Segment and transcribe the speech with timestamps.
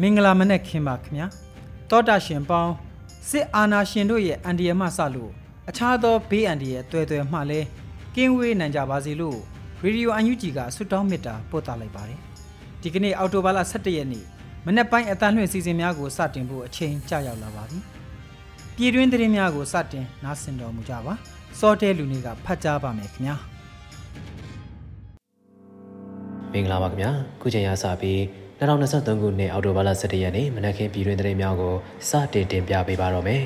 [0.00, 1.26] မင်္ဂလာမနက်ခင်းပါခင်ဗျာ
[1.90, 2.72] တောတာရှင်ပေါင်း
[3.28, 5.30] စစ်အာဏာရှင်တို့ရဲ့အန်ဒီယမဆလို့
[5.68, 7.66] အခြားသောဘေးအန်ဒီရဲ့တွေ့တွေ့မှလည်း
[8.14, 9.38] ကင်းဝေးနိုင်ကြပါစေလို့
[9.82, 12.18] ရေဒီယိုအန်ယူဂျီကဆွတောင်းမေတ္တာပို့သလိုက်ပါတယ်
[12.82, 14.24] ဒီကနေ့အောက်တိုဘာလ17ရက်နေ့
[14.66, 17.78] မနေ့ပိုင်းအတန်းလွှင့်စီစဉ်များကိုစတင်ဖို့အချိန်ကြာရောက်လာပါပြီ
[18.76, 21.14] ပြည်တွင်းသတင်းများကိုစတင်နားဆင်တော်မူကြပါ
[21.58, 23.36] စောတဲလူနေကဖတ်ကြားပါမယ်ခင်ဗျာ
[26.52, 28.20] မင်္ဂလာပါခင်ဗျာခုချိန်ရစပြီး
[28.60, 31.74] 2023ခုနှစ်အောက်တိုဘာလ17ရက်နေ့မနက်ခင်းပြည်တွင်သတင်းများကို
[32.08, 33.42] စတင်တင်ပြပေးပါတော့မယ်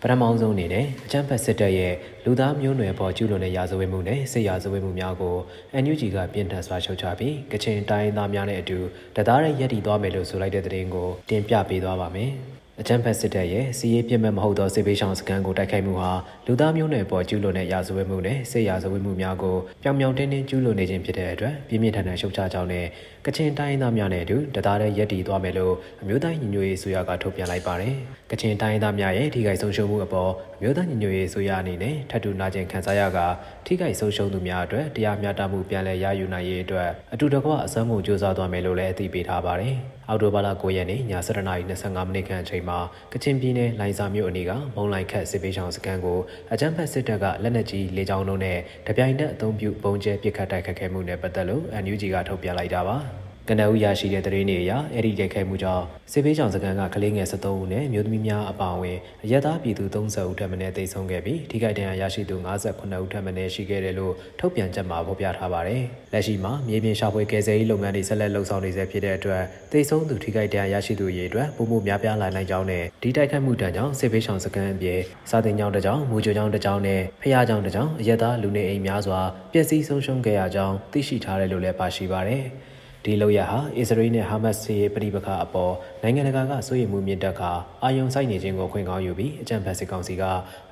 [0.00, 5.36] ပထမဆုံးအနေနဲ့အကြမ်းဖက်စစ်တပ်ရဲ့လူသားမျိုးနွယ်ပေါ်ကျူးလွန်တဲ့ရာဇဝတ်မှုနဲ့စစ်ရာဇဝတ်မှုများကို
[5.82, 8.78] NUG ကပြင်းထန်စွာရှုတ်ချပြီးကချင်တိုင်းသားများနဲ့အတူ
[9.16, 12.32] တသားရဲရည်တည်သွားမယ်လို့ဆိုလိုက်တဲ့သတင်းကိုတင်ပြပေးသွားပါမယ်။
[12.80, 16.12] အကြမ်းဖက်စစ်တပ်ရဲ့စီးရေးပြစ်မဲ့မဟုတ်သောစစ်ပေးဆောင်စခန်းကိုတိုက်ခိုက်မှုဟာ
[16.46, 22.86] လူသားမျိုးနွယ်ပေါ်ကျူးလွန်တဲ့ရာဇဝတ်မှုနဲ့စစ်ရာဇဝတ်မှုများကိုပြောင်ပြောင်တင်းတင်းကျူးလွန်နေခြင်းဖြစ်တဲ့အတွက်ပြင်းပြထန်ထန်ရှုတ်ချကြောင်းနဲ့
[23.26, 27.94] ကချင်တိုင်းသားများနဲ့အတူတသားတည်းရက်တည်သွားမယ်လို့အမျိုးသားညီညွတ်ရေးဆိုရကထုတ်ပြန်လိုက်ပါတယ်။
[28.30, 33.18] ကချင်တိုင်းသားများရဲ့ထိခိုက်ဆုံးရှုံးမှုအပေါ်အမျိုးသားညီညွတ်ရေးဆိုရအနေနဲ့ထပ်တူနာကျင်ခံစားရက
[33.66, 39.76] ထိခိုက်ဆုံးရှုံးသူများအတွက်တရားမျှတမှုပြန်လည်ရယူနိုင်ရေးအတွက်အတူတကွအစမ်းမှုစ조사သွားမယ်လို့လည်းအသိပေးထားပါတယ်။
[40.08, 42.78] အော်တိုဘာလ9ရက်နေ့ည7:25မိနစ်ခန့်အချိန်မှာ
[43.12, 46.18] ကချင်ပြည်နယ်လိုင်စာမြို့အနီးကမုံလိုက်ခတ်စစ်ပေးဆောင်စခန်းကို
[46.52, 52.98] အကြမ်းဖက်စစ်တပ်ကလက်နက်ကြီးလေကြောင်းလုံးနဲ့တပြိုင်နက်အုံပြုပုံကျဲပစ်ခတ်တိုက်ခတ်ခဲ့မှုနဲ့ပတ်သက်လို့ NUG ကထုတ်ပြန်လိုက်တာပါ။
[53.48, 69.42] ကနအူရရှိတဲ့သတင်းတွေအရအဲ့ဒီရိုက်ခိုက်မှုကြောင့်စစ်ပေးဆောင်စကန်ကကလေးငယ်73ဦးနဲ့မျိုးသမီးများအပါအဝင်အရက်သားပြည်သူ30ဦးထပ်မံတိတ်ဆုံးခဲ့ပြီးထိခိုက်ဒဏ်ရာရရှိသူ58ဦးထပ်မံရှိခဲ့တယ်လို့ထုတ်ပြန်ချက်မှာဖော်ပြထားပါတယ်။လက်ရှိမှာမြေပြင်ရှာဖွေကယ်ဆယ်ရေးလုပ်ငန်းတွေဆက်လက်လုပ်ဆောင်နေဆဲဖြစ်တဲ့အတွက်
[69.72, 79.20] တိတ်ဆုံးသူထိခိုက်ဒဏ်ရာရရှိသူတွေအတွက်ပုံမှုများပြားလာနိုင်ကြောင်းနဲ့ဒီတိုက်ခိုက်မှုတန်ကြောင့်စစ်ပေးဆောင်စကန်အပြင်စာတင်ကြောင်းတစ်ကြောင်းမူကြိုကြောင်းတစ်ကြောင်းနဲ့ဖျားကြောင်းတစ်ကြောင်းအရက်သားလူနေအိမ်များစွာ
[79.52, 82.44] ပျက်စီးဆုံးရှုံးခဲ့ရကြောင်းသိရှိထားတယ်လို့လည်းပါရှိပါတယ်။
[83.06, 87.50] ဒီလောက်ရဟာအစ္စရေးနဲ့ဟာမတ်စ်ရဲ့ပြည်ပခါအပေါ်နိုင်ငံတကာကစိုးရိမ်မှုမြင့်တက်ခါ
[87.82, 90.22] အာယုံဆိုင်နေခြင်းကိုခွင့်ကောင်းယူပြီးအကြံဖတ်စစ်ကောင်စီက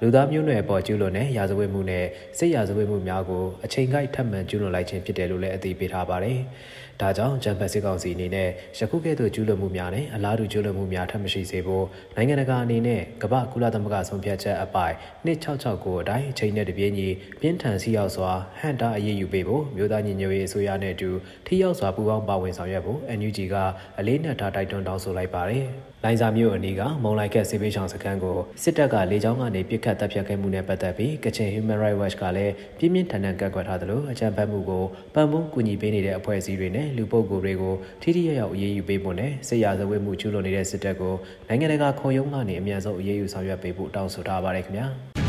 [0.00, 2.04] လူသားမျိုးနွယ်ပေါ်ကျူးလွန်တဲ့ရာဇဝတ်မှုနဲ့
[2.38, 6.38] စစ်ရာဇဝတ်မှုများကိုအချိန်ကိုက်ထပ်မံကျူးလွန်လိုက်ခြင်းဖြစ်တယ်လို့လည်းအသိပေးထားပါတယ်။
[7.00, 11.84] ဒါကြောင့်ဂျမ်ဖတ်စစ်ကောင်စီအနေနဲ့ယခုကဲ့သို့ကျူးလွန်မှုများနဲ့အလားတူကျူးလွန်မှုများထပ်မရှိစေဖို့
[12.16, 14.94] နိုင်ငံတကာအနေနဲ့ကမ္ဘာကုလသမဂ္ဂဆုံးဖြတ်ချက်အပိုင်
[15.26, 17.08] 2669အတိုင်းအချိန်နဲ့တပြေးညီ
[17.40, 21.10] ပြင်းထန်စီရောက်စွာဟန်တာအရေးယူပေးဖို့မြို့သားညီညွတ်ရေးအစိုးရနဲ့အတူ
[21.46, 23.54] ထိရောက်စွာပူးပေါင်းပါဝင်ဆောင်ရွက်ဖို့ NUG က
[23.98, 25.66] အလေးနက်ထားတိုက်တွန်းတောင်းဆိုလိုက်ပါတယ်။
[26.04, 41.14] လိုင်ဇာမြို့အနီးကမုံလိုက်ခက်စေပေးဆောင်စခန်းကိုစစ်တပ်ကလေကြောင်းကနေပစ်ခတ်တပ်ဖြတ်ခဲ့မှုနဲ့ပတ်သက်ပြီးကချင် Human Rights Watch ကလည်းပြင်းပြင်းထန်ထန်ကန့်ကွက်ထားသလိုအကြမ်းဖက်မှုကိုပံ့ပိုးကူညီပေးနေတဲ့အဖွဲ့အစည်းတွေနဲ့လူပုဂ္ဂိုလ်တွေကိုထိထိရောက်ရောက်အရေးယူပေးဖို့နဲ့စစ်ရာဇဝတ်မှုကျူးလွန်နေတဲ့စစ်တပ်ကို
[41.48, 44.88] နိုင်ငံတကာခုံရုံးကနေအမြန်ဆုံးအရေးယူဆောင်ရွက်ပေးဖို့တောင်းဆိုထားပါတယ်ခင်ဗျာ။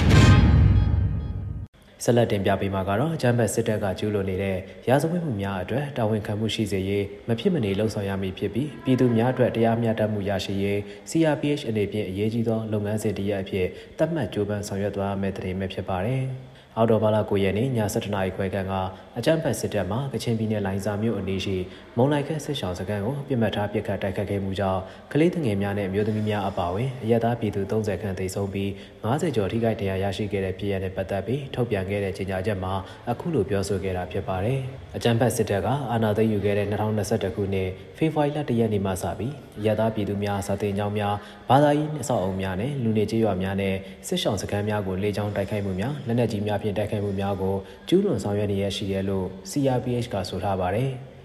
[2.03, 4.57] ဆက်လက်တင်ပြပေးမှာကတော့အကြမ်းဖက်စစ်တပ်ကကျူးလွန်နေတဲ့
[4.87, 10.79] ရာဇဝတ်မှုများအတွက်တာဝန်ခံမှုရှိစေရေးမဖြစ်မနေလှုံ့ဆော်ရမည်ဖြစ်ပြီးပြည်သူများအတွက်တရားမျှတမှုရရှိရေး
[11.09, 13.67] CRPH အနေဖြင့်အရေးကြီးသောလုပ်ငန်းစဉ်တစ်ရပ်အဖြစ်
[13.97, 16.23] သတ်မှတ်ကြိုးပမ်းဆောင်ရွက်သွားမယ့်တည်မဲ့ဖြစ်ပါတယ်။
[16.77, 18.73] အော်တိုဘာလ9ရက်နေ့ည7:00နာရီခွဲခန့်က
[19.17, 21.57] အကြမ်းဖက်စစ်တပ်မှကချင်ပြည်နယ်လိုင်ဇာမြို့အနီးရှိ
[21.97, 24.81] မုံလိုက်ခက်စစ်ဆောင်စခန်းကိုပြစ်မှတ်ထားပစ်ခတ်တိုက်ခတ်ခဲ့မှုကြောင့်
[25.11, 28.69] ကလေးငယ်များနဲ့မျိုးသမီးများအပါအဝင်အရက်သားပြည်သူ30ခန့်သေဆုံးပြီး
[29.03, 32.73] 90ကျော်ထိခိုက်ဒဏ်ရာရရှိခဲ့တဲ့ပြည်ရတဲ့ပတ်သက်ပြီးထုတ်ပြန်ခဲ့တဲ့ကြေညာချက်မှာ
[33.09, 34.59] အခုလိုပြောဆိုခဲ့တာဖြစ်ပါတယ်။
[34.95, 41.15] အကြမ်းဖက်စစ်တပ်ကအာဏာသိမ်းယူခဲ့တဲ့2021ခုနှစ်ဖေဖော်ဝါရီလ1ရက်နေ့မှစပြီးအရက်သားပြည်သူများစာတင်ကြောင်းများ
[41.49, 43.75] ဘာသာရေးအဆောက်အုံများနဲ့လူနေကြေးရွာများနဲ့
[44.07, 47.55] စစ်ဆောင်စခန်းများကိုလေကြောင်းတိုက်ခိုက်မှုများလက်နက်ကြီးများဖြင့်တိုက်ခိုက်မှုများကို
[47.87, 50.91] ကျူးလွန်ဆောင်ရွက်နေရရှိတယ်လို့ CRPH ကဆိုထားပါတယ်။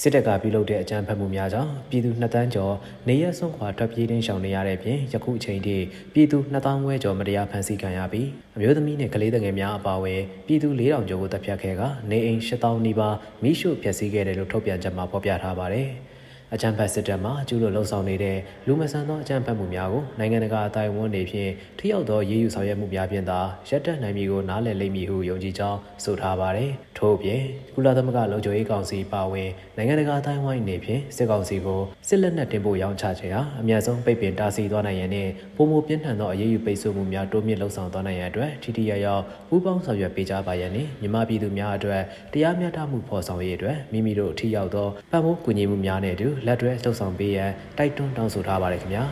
[0.00, 2.74] စစ်တပ်ကပြုလုပ်တဲ့အကြမ်းဖက်မှုများကြောင့်ပြည်သူ2တန်းကျော်
[3.08, 5.76] နေရဆွန့်ခွာထွက်ပြေးတင်းရှောင်နေရတဲ့ပြင်ယခုအချိန်ထိ
[6.12, 15.88] ပြည်သူ2000ဝဲကျော်မတရားဖမ်းဆီးခံရပြီးအမျိုးသမီးနဲ့ကလေးငယ်များအပါအဝင်ပြည်သူ4000ကျော်ကိုတပ်ဖြတ်ခဲ့ကနေအိမ်8000နီးပါးမိရှုဖျက်ဆီးခဲ့တယ်လို့ထုတ်ပြန်ချက်မှာဖော်ပြထားပါတယ်။
[16.54, 27.42] အကြမ်းဖက်စစ်တပ်မှကျူးလွန်လှုံ့ဆော်နေတဲ့လူမဆန်သောအကြမ်းဖက်မှုများကိုနိုင်ငံတကာအတိုင်းအဝန်တွေဖြင့်ထိရောက်သောရေးယူဆောင်ရွက်မှုများဖြင့်သာရပ်တန့်နိုင်မည်ကိုနားလည်လိမ့်မည်ဟုယုံကြည်ကြောင်းဆိုထားပါတယ်။ထို့အပြင်
[27.74, 42.02] ကုလသမဂ္ဂလုံခြုံရေးကောင်စီပါဝင်နိုင်ငံတကာအတိုင်းအဝန်အနေဖြင့်စစ်ကောင်စီကိုစစ်လက်နက်တင်ပို့ရောင်းချခြင်းဟာအများဆုံးပိတ်ပင်တားဆီးသွားနိုင်ရန်နှင့်ပုံမပြင်းထန်သောအရေးယူပိတ်ဆို့မှုများတိုးမြင့်လှုံ့ဆော်သွားနိုင်ရန်အတွက်ထိထိရောက်ရောက်ပူးပေါင်းဆောင်ရွက်ပေးကြပါရန်နှင့်မြန်မာပြည်သူများအတွက်
[42.32, 49.04] တရားမျှတမှုဖော်ဆောင်ရေးအတွက်မိမိတို့ထိရောက်သောပံ့ပိုးကူညီမှုများနဲ့အတူလက်တွဲလှုံ့ဆော်ပေးရန်တိုက်တွန်းတောင်းဆိုထားပါတယ်ခင်ဗျာ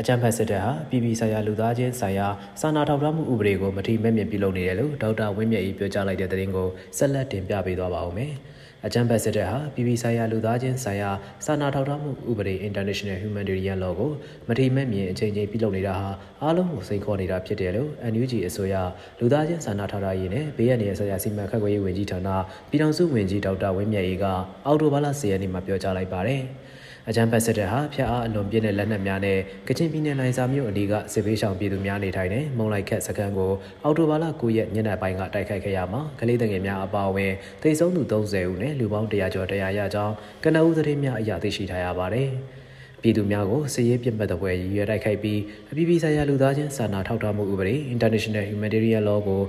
[0.00, 2.28] အကြံဖက်စစ်တပ်ဟာပြည်ပြည်ဆိုင်ရာလူသားချင်းဆိုင်ရာ
[2.60, 6.68] စာနာထောက်ထားမှုဥပဒေကိုမထိမဲ့မြင်ပြုလုပ်နေတယ်လို့ဒေါက်တာဝင်းမြတ်ကြီးပြောကြားလိုက်တဲ့သတင်းကို
[6.98, 8.32] ဆက်လက်တင်ပြပေးသွားပါဦးမယ်။
[8.86, 11.10] အကြံဖက်စစ်တပ်ဟာပြည်ပြည်ဆိုင်ရာလူသားချင်းဆိုင်ရာ
[11.44, 14.10] စာနာထောက်ထားမှုဥပဒေ International Humanitarian Law ကို
[14.48, 16.08] မထိမဲ့မြင်အချိန်ချင်းပြုလုပ်နေတာဟာ
[16.42, 18.74] အားလုံးကိုစိန်ခေါ်နေတာဖြစ်တယ်လို့ NUG အစိုးရ
[19.20, 22.28] လူသားချင်းစာနာထောက်ထားရေးနဲ့ဘေးရန်ရဲ့ဆရာစီမံခန့်ခွဲရေးဝန်ကြီးဌာန
[22.70, 24.24] ပြည်ထောင်စုဝန်ကြီးဒေါက်တာဝင်းမြတ်ကြီးက
[24.66, 26.42] အောက်တိုဘာလ10ရက်နေ့မှာပြောကြားလိုက်ပါတယ်။
[27.08, 29.38] အကြမ်းဖက်စစ်တပ်ဟာဖျက်အားအလွန်ပြင်းတဲ့လက်နက်များနဲ့
[29.68, 33.52] ကချင်ပြည်နယ်လိုင်စာမြို့အနီးကစစ်ပေးရှောင်ပြည်သူများနေထိုင်တဲ့မုံလိုက်ခက်စခန်းကို
[33.84, 37.32] အော်တိုဘာလ9ရက်ညနေပိုင်းကတိုက်ခိုက်ခဲ့ရမှာကလေးငယ်များအပါအဝင်
[37.62, 40.14] တိတ်ဆုံးသူ30ဦးနဲ့လူပေါင်း100ကျော်တရားရကြောင်း
[40.44, 42.28] ကနအူးသတင်းများအရာသိရှိထားရပါတယ်။
[43.02, 49.42] ပြည်သူများကိုစည်ရေးပြတ်မှတ်တဲ့ဘွယ်ရည်ရွယ်တိုက်ခိုက်ပြီးအပြည်ပြည်ဆိုင်ရာလူသားချင်းစာနာထောက်ထားမှုဥပဒေ International Humanitarian Law ကို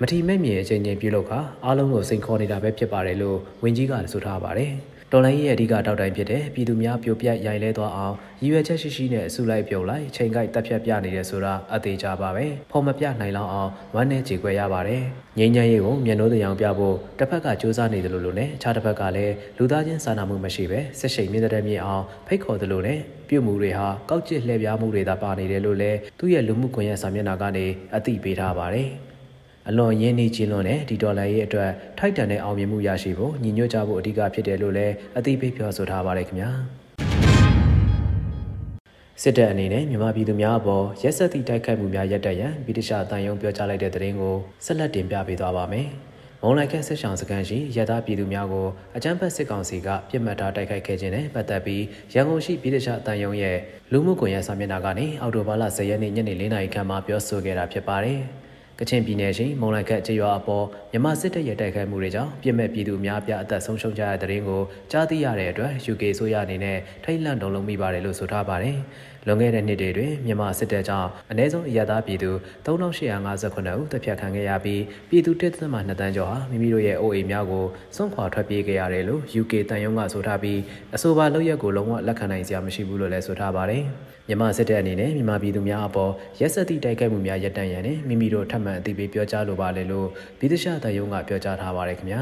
[0.00, 4.72] မထီမဲ့မြင်အချိန်ချင်းပြုလုပ်ခါအားလုံးကိုစိန်ခေါ်နေတာပဲဖြစ်ပါတယ်လို့ဝန်ကြီးကဆိုထားပါတယ်။
[5.12, 15.02] တော်လိုင်းရဲ့အဓိကတောက်တိုင်းဖြစ်တဲ့ပြည်သူများပြိုပြတ်ရိုင်လဲသွားအောင်ရည်ရွယ်ချက်ရှိရှိနဲ့အစုလိုက်ပြုံလိုက်ချိန်ကိုက်တက်ဖြတ်ပြနေတယ်ဆိုတာအသေးချပါပဲဖုံမပြနိုင်လောက်အောင်ဝမ်းနဲ့ကြေခွဲရပါတယ်
[15.38, 27.66] ငင်းချမ်းရေးကိုမျက်နှိုးတရားပြဖို့တစ်ဖက်ကစူးစမ်းနေတယ်လို့လို့နဲ့အခြားတစ်ဖက်ကလည်းလူသားချင်းစာနာမှုမရှိပဲဆက်ရှိန်မြင့်တဲ့မြင့်အောင်ဖိတ်ခေါ်တယ်လို့နဲ့ပြုမှုတွေဟာကောက်ကျစ်လှည့်ပြားမှုတွေသာပါနေတယ်လို့လည်းသူ့ရဲ့လူမှုကွန်ရက်စာမျက်နှာကနေ
[27.96, 28.88] အသိပေးထားပါတယ်
[29.70, 36.50] အလွန်ရင်းနှီးခြင်းလွန်တဲ့ဒီဒေါ်လာရဲ့အတွက်ထိုက်တန်တဲ့အောင်မြင်မှုရရှိဖို့ညီညွတ်ကြဖို့အဓိကဖြစ်တယ်လို့လည်းအသိပေးပြောဆိုထားပါတယ်ခင်ဗျာ
[39.22, 45.86] စစ်တပ်အနေနဲ့မြန်မာပြည်သူများအပေါ်ရက်စက်သည့်တိုက်ခိုက်မှုများရပ်တန့်ရန်ဗြိတိရှအတန်ယုံပြောကြားလိုက်တဲ့သတင်းကိုဆက်လက်တင်ပြပေးသွားပါမယ်။
[46.42, 48.66] မုံလိုက်ခက်စစ်ဆောင်စကန်ရှိရတာပြည်သူများကို
[48.96, 53.56] အကြမ်းဖက်စစ်ကောင်စီကပြစ်မှတ်ထားတိုက်ခိုက်ခဲ့ခြင်းနဲ့ပတ်သက်ပြီးရန်ကုန်ရှိပြည်တခြားအတန်ယုံရဲ့
[53.92, 58.20] လူမှုကွန်ရက်စာမျက်နှာကနေအော်တိုဘာလ10ရက်နေ့ညနေ4နာရီခန့်မှာပြောဆိုခဲ့တာဖြစ်ပါတယ်။
[58.80, 68.76] ကချင်ပြည်နယ်ရှိမုံလိုက်ခတ်ကျေးရွာအပေါ်မြန်မာစစ်တပ်ရဲ့တိုက်ခိုက်မှုတွေကြောင့်ပြစ်မဲ့ပြည်သူအများပြအသက်ဆုံးရှုံးကြတဲ့တဲ့ရင်ကိုကြားသိရတဲ့အတွက် UK ဆိုရအနေနဲ့ထိတ်လန့်တုန်လှုပ်မိပါတယ်လို့ဆိုထားပါတယ်။
[69.26, 72.30] လွန်ခဲ့တဲ့နှစ်တွေတွင်မြန်မာစစ်တပ်ကြောင့်အ ਨੇ ဆုံးအရသာပြည်သူ
[72.66, 77.64] 3859ဦးတပ်ဖြတ်ခံခဲ့ရပြီးပြည်သူတစ်သက်မှ2တန်းကျော်ဟာမိမိတို့ရဲ့အိုးအိမ်များကို
[77.96, 80.58] စွန့်ခွာထွက်ပြေးခဲ့ရတယ်လို့ UK တန်ယုံကဆိုထားပြီး
[80.94, 83.84] အဆိုပါလုပ်ရက်ကိုလုံးဝလက်ခံနိုင်စရာမရှိဘူးလို့လည်းဆိုထားပါတယ်။
[84.30, 90.08] မြန်မာစစ်တပ်အနေနဲ့မြန်မာပြည်သူများအပေါ်ရက်စက်သည့်တိုက်ခိုက်မှုများရပ်တန့်ရန်နဲ့မိမိတို့ထပ်မံအသိပေးပြောကြားလိုပါလေလို့
[90.38, 92.20] ပြည်သ့ရှတယုံကပြောကြားထားပါတယ်ခင်ဗျာ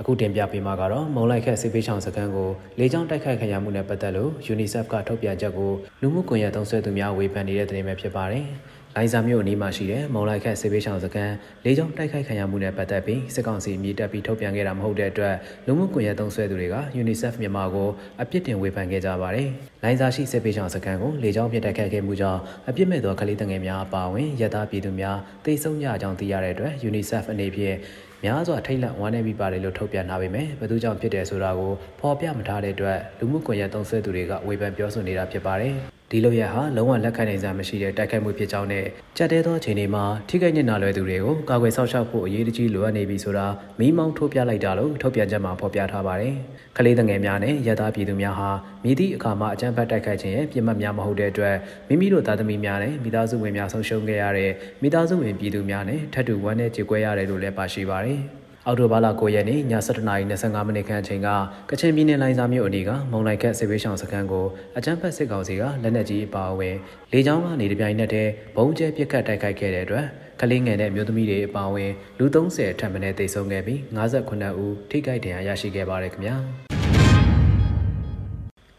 [0.00, 8.46] အခုတင်ပြပေးမှာကတော့မုံလိုက်ခက်စစ်ပေးချောင်စခန်းကိုလေကြောင်းတိုက်ခိုက်ခံရမှုနဲ့ပတ်သက်လို့ UNICEF ကထုတ်ပြန်ချက်ကိုလူမှုကွန်ရက်သုံးဆွဲသူများဝေဖန်နေတဲ့သတင်းပဲဖြစ်ပါတယ်။
[8.98, 11.34] လိုင်ဇာမြို့အနီးမှာရှိတဲ့မုံလိုက်ခက်စစ်ပေးချောင်စခန်း
[11.64, 15.34] လေးကြောင်းတိုက်ခိုက်ခံရမှုနဲ့ပတ်သက်ပြီးစစ်ကောင်စီမြေတက်ပြီးထုတ်ပြန်ခဲ့တာမဟုတ်တဲ့အတွက်
[15.66, 17.88] လူမှုကွန်ရက်သုံးဆွဲသူတွေက UNICEF မြန်မာကို
[18.22, 19.48] အပြစ်တင်ဝေဖန်ခဲ့ကြပါတယ်။
[19.82, 27.76] လိုင်ဇာရှိစစ်ပေးချောင်စခန်းကိုလေးကြောင်းပြစ်တိုက်ခိုက်ခဲ့မှုကြောင့်အပြစ်မဲ့သောကလေးငယ်များအပါအဝင်ရသားပြည်သူများတိတ်ဆုံးကြကြောင်းသိရတဲ့အတွက် UNICEF အနေဖြင့်
[28.24, 35.76] များစွာထိတ်လန့်ဝမ်းနည်းပြီးပါတယ်လို့ထုတ်ပြန်ထားပေမဲ့ဘယ်သူကြောင့်ဖြစ်တယ်ဆိုတာကိုဖော်ပြမထားတဲ့အတွက်လူမှုကွန်ရက်သုံးဆွဲသူတွေကဝေဖန်ပြောဆိုနေတာဖြစ်ပါတယ်။
[36.10, 38.86] ဒီလိုရဟာလုံးဝလက်ခံနိုင်စရာမရှိတဲ့တိုက်ခိုက်မှုဖြစ်ကြောင်းနဲ့
[39.16, 43.46] ကြက်တဲသောအခြေအနေမှာထိခိုက်ညစ်နာလွယ်သူတွေကိုကာကွယ်ဆောက်ရှောက်ဖို့အရေးတကြီးလိုအပ်နေပြီဆိုတာ
[43.78, 46.34] မိမောင်းထိုးပြလိုက်တာလို့ထုတ်ပြန်ချက်မှာဖော်ပြထားပါတယ်။
[46.76, 48.50] ကလေးငယ်များနဲ့ရသားပြည်သူများဟာ
[48.84, 51.56] မြည်သည့်အခါမှာအကြမ်းဖက်တိုက်ခိုက်ခြင်းရဲ့ပြစ်မှတ်များမဟုတ်တဲ့အတွက်
[51.88, 58.20] မိမိတို့သားသမီးများနဲ့မိသားစုဝင်များဆုံးရှုံးခဲ့ရတဲ့မိသားစုဝင်ပြည်သူများနဲ့ထပ်တူဝမ်းနည်းကြေကွဲရတယ်လို့လည်းပါရှိပါတယ်။
[58.68, 61.28] အောက်တိုဘာလ9ရက်နေ့ည7:25မိနစ်ခန့်အချိန်က
[61.70, 64.46] ကချင်ပြည်နယ်လိုင်ဇာမြို့အနီးကမုံလိုက်ခက်စစ်ပေးဆောင်စခန်းကို
[64.76, 66.76] အကြမ်းဖက်စစ်ကောင်စီကလက်နက်ကြီးအပါအဝင်
[67.12, 70.06] လေကြောင်းကနေတပြိုင်နက်တည်းဘုံကျဲပစ်ခတ်တိုက်ခိုက်ခဲ့တဲ့အတွက်
[70.40, 76.36] ကလေးငယ်နဲ့မျိုးသမီးတွေအပါအဝင်လူ30ထပ်မံတေဆုံးခဲ့ပြီး58ဦးထိခိုက်ဒဏ်ရာရရှိခဲ့ပါတယ်ခင်ဗျာ။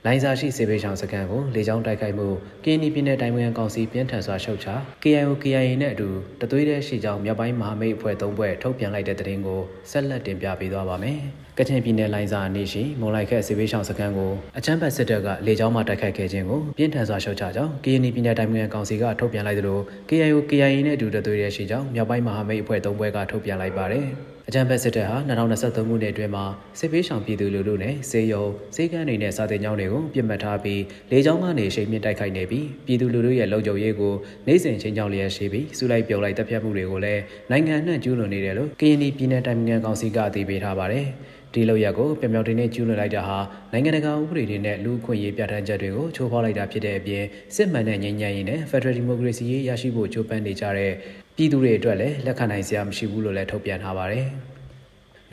[0.09, 2.27] လိုင်းစာရှိစေဘေးချောင်စကန်ကိုလေကြောင်းတိုက်ခိုက်မှု
[2.65, 4.67] ကင်းနီပြည်နယ်တိုင်းဝန်ကောင်စီပြင်းထန်စွာရှုတ်ချ
[5.03, 6.07] KIO KIA နဲ့အတူ
[6.41, 9.61] တသွေးတဲ့ရှိကြောင်မြောက်ပိုင်းမဟာမိတ်အဖွဲ့၃ဖွဲ့ထုတ်ပြန်လိုက်တဲ့သတင်းကို
[9.91, 11.21] ဆက်လက်တင်ပြပေးသွားပါမယ်။
[11.59, 24.07] ကချင်ပြည်နယ်လိုင်ဇာအနီးရှိမုံလိုက်ခက်စေဘေးရှောင်းစခန်းကိုအချမ်းဘတ်စစ်တပ်ကလေကြောင်းမှတိုက်ခိုက်ခဲ့ခြင်းကိုပြင်းထန်စွာရှုတ်ချကြောင်း KNY ပြည်နယ်တိုင်းနိုင်ငံကောင်စီကထုတ်ပြန်လိုက်သလို KIO KIA နဲ့အတူတသွေးရရှိကြောင်းမြောက်ပိုင်းမဟာမိတ်အဖွဲ့၃ဘွဲကထုတ်ပြန်လိုက်ပါတယ်။
[24.49, 26.45] အကြံဖက်စစ်တပ်ဟာ2023ခုနှစ်အတွင်းမှာ
[26.79, 28.45] စစ်ပေးဆောင်ပြည်သူလူထုနဲ့စေယုံ
[28.75, 34.13] စေကန်းတွေနဲ့စာတင်ကျောင်းတွေကိုပြစ်မှတ်ထားပြီးလေကြောင်းကနေရှိန်မြင့်တိုက်ခိုက်နေပြီးပြည်သူလူထုရဲ့လုံခြုံရေးကို
[34.47, 37.21] နိုင်စဉ်ချင်းချောင်းလျက်ရှိပြီးစူလိုက်ပြုံလိုက်တပ်ဖြတ်မှုတွေကိုလည်း
[37.51, 41.07] နိုင်ငံနှံ့ကျူးလွန်နေတယ်လို့ကရင်ပြည်နယ်တိုင်းနိုင်ငံကောင်စီကအသိပေးထားပါတယ်
[41.53, 43.37] ဒီလောက်ရက်ကိုပြောင်ပြောင်တင်းနဲ့ကျူးလွန်လိုက်တာဟာ
[43.71, 47.23] နိုင်ငံတကာဥပဒေတွေနဲ့လူ့အခွင့်အရေးပြဋ္ဌာန်းချက်တွေကိုချိုးဖောက်လိုက်တာဖြစ်တဲ့အပြင်
[47.55, 50.91] စစ်မှန်တဲ့ငြိမ်းချမ်းရေးနဲ့ Federal Democracy ရေးရရှိဖို့ကြိုးပမ်းနေကြတဲ့
[51.35, 54.27] ပြည်သူတွေအတွက်လည်းလက်ခံနိုင်စရာမရှိဘူးလို့လည်းထုတ်ပြန်ထားပါတယ်။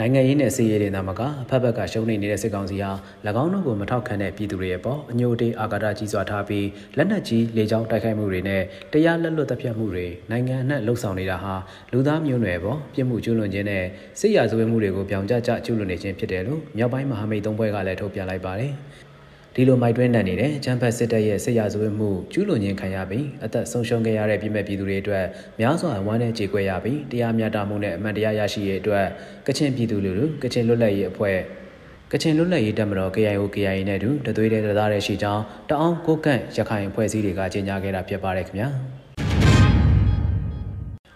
[0.01, 2.91] နိုင်ငံရေးနဲ့စီးရေးတွေသာမကအဖက်ဖက်ကရှုံးနေနေတဲ့စစ်ကောင်စီဟာ၎
[3.43, 11.55] င်းတို့ကိုမထောက်ခံတဲ့ပြည်သူတွေရဲ့ပေါ်အညိုတေးအာကာဒကြီးစွာထားပြီးလက်နက်ကြီးလေကြောင်းတိုက်ခိုက်မှုတွေနဲ့တရားလက်လွတ်တပ်ဖြတ်မှုတွေနိုင်ငံအနှံ့လှုပ်ဆောင်နေတာဟာ
[11.93, 13.85] လူသားမျိုးနွယ်ပေါ်ပြစ်မှုကျူးလွန်ခြင်းနဲ့
[14.21, 18.75] စစ်ရာဇဝတ်မှုတွေကိုပြောင်ကျကျကျူးလွန်နေခြင်းဖြစ်တယ်လို့မြောက်ပိုင်းမဟာမိတ်သုံးဘွဲကလည်းထုတ်ပြန်လိုက်ပါတယ်။
[19.55, 25.25] ဒီလိုမိုက်တွင်းနိုင်နေတဲ့ချမ်းဖတ်စစ်တပ်ရဲ့စစ်ရာဇဝတ်မှုကျူးလွန်ခြင်းခံရပြီးအသက်ဆုံးရှုံးခဲ့ရတဲ့ပြည်မဲ့ပြည်သူတွေအတွက်
[25.61, 29.07] များစွာဝမ်းနည်းကြေကွဲရပြီးတရားမျှတမှုနဲ့အမှန်တရားရရှိရေးအတွက်
[29.47, 31.39] ကချင်ပြည်သူလူထုကချင်လွတ်လပ်ရေးအဖွဲ့
[32.13, 38.71] ကချင်လွတ်လပ်ရေးတပ်မတော် KIO KIA နဲ့တူတသွေးတဲ့တရားတဲ့ရှိကြောင်းတအောင်ကိုကန့်ရခိုင်အဖွဲ့အစည်းတွေကကြေညာခဲ့တာဖြစ်ပါတယ်ခင်ဗျာ။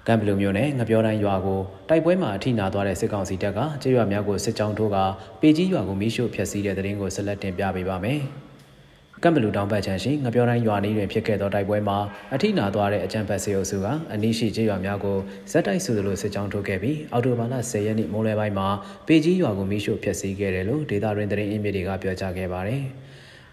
[0.09, 4.97] ကံဘလူမျိုးနဲ့ငပြောတိုင်းရွာကိုတိုက်ပွဲမှာအထိနာသွားတဲ့စစ်ကောင်စီတပ်ကကြေးရွာများကိုစစ်ကြောင်းထိုးက
[5.41, 8.21] ပေကြီးရွာကိုမိရှို့ဖျက်ဆီးတဲ့တဲ့ရင်ကိုဆက်လက်တင်ပြပေးပါမယ်။
[9.23, 11.99] ကံဘလူတောင်ဘက်ချမ်းရှိငပြောတိုင်းရွာနီးတွင်ဖြစ်ခဲ့သောတိုက်ပွဲမှာ
[12.35, 15.17] အထိနာသွားတဲ့အကြံဖက်စေအုပ်စုကအနီးရှိကြေးရွာများကို
[15.51, 18.69] ဇက်တိုက်ဆူသလိုစစ်ကြောင်းထိုးခဲ့ပြီးအော်တိုဘာလ10ရက်နေ့မိုးလယ်ပိုင်းမှာ
[19.07, 22.83] ပေကြီးရွာကိုမိရှို့ဖျက်ဆီးခဲ့တယ်လို့ဒေတာရင်းသတင်းအင်းမြစ်တွေကပြောကြားခဲ့ပါတယ်။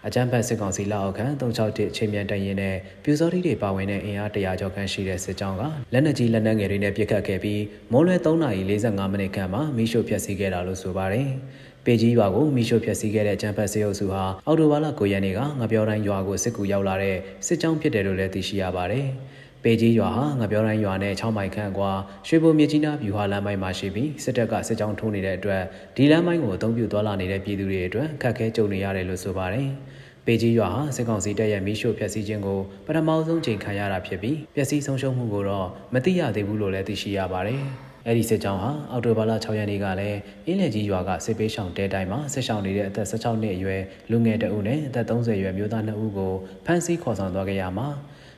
[0.06, 11.28] အကြမ်းဖက်စစ်ကောင်စီလက်အောက်ခံ361ချိန်မြန်တရင်နဲ့ပြူစောတိတွေပါဝင်တဲ့အင်အား100ကျော်ခန့်ရှိတဲ့စစ်ကြောင်းကလက်နက်ကြီးလက်နက်ငယ်တွေနဲ့ပစ်ခတ်ခဲ့ပြီးမိုးလွဲ3:45မိနစ်ခန့်မှာမိရှို့ဖျက်ဆီးခဲ့တာလို့ဆိုပါတယ်။
[11.84, 19.06] ပေကြီးရွာကိုမိရှို့ဖျက်ဆီးခဲ့တဲ့ကျန်းဖက်စေအုပ်စုဟာအော်တိုဘာလ9ရက်နေ့ကငပြောတိုင်းရွာကိုစစ်ကူရောက်လာတဲ့စစ်ကြောင်းဖြစ်တယ်လို့လည်းသိရှိရပါတယ်။
[19.64, 21.90] ပေကြီးရွာဟာငပြောတိုင်းရွာနဲ့6မိုင်ခန့်ကွာ
[22.26, 25.62] ရွှေဘုံမြကြီးနားဗျူဟာလမ်းပိုင်းမှာရှိပြီးစစ်တပ်ကစစ်ကြောင်းထိုးနေတဲ့အတွက်
[25.96, 29.68] ဒီလမ်းပိုင်းကိုအုံပြုသွားလာနေတဲ့ပြည်သူတွေအတွက်ခက်ခဲကြုံနေရတယ်လို့ဆိုပါတယ်။
[30.26, 37.62] ပေကြီးရွာဟာစစ်ကောင်စီတပ်ရဲ့မီးရှို့ဖျက်ဆီးခြင်းကိုပထမဆုံးချိန်ခံရတာဖြစ်ပြီးပျက်စီးဆုံးရှုံးမှုကိုတော့မသိရသေးဘူးလို့လည်းသိရှိရပါတယ်။
[38.06, 46.32] အဲ့ဒီစစ်ကြောင်းဟာအော်တိုဘာလ6ရက်နေ့ကလည်းအင်းလယ်ကြီးရွာကစစ်ပေးဆောင်တဲတိုင်းမှာဆက်ဆောင်နေတဲ့အသက်16နှစ်အရွယ်လူငယ်တအုပ်နဲ့အသက်30အရွယ်မျိုးသား2ဦးကို
[46.66, 47.88] ဖမ်းဆီးခေါ်ဆောင်သွားခဲ့ရမှာ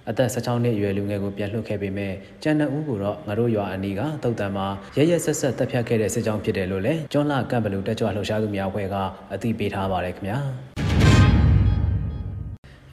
[0.09, 4.67] အသက်16နှစ်အရွယ်လူငယ်ကိုပြန်လွှတ်ခဲ့ပေမဲ့ကျန်တဲ့ဦးကိုတော့ငါတို့ရွာအနီးကတုတ်တန်မှာ
[4.99, 8.97] ရရဆက်ဆက်တပ်ဖြတ်ခဲ့တဲ့စစ်ကြောင်းဖြစ်တယ်လို့လည်းကျွန်းလာကမ်ဘလူတက်ကြွလှုပ်ရှားသူများအဖွဲ့က
[9.33, 10.41] အသိပေးထားပါတယ်ခင်ဗျာ။